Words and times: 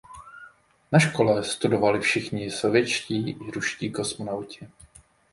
Na 0.91 0.99
škole 0.99 1.43
studovali 1.43 1.99
všichni 1.99 2.51
sovětští 2.51 3.29
i 3.29 3.51
ruští 3.51 3.91
kosmonauti. 3.91 4.67